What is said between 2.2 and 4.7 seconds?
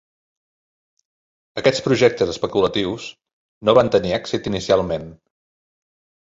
especulatius no van tenir èxit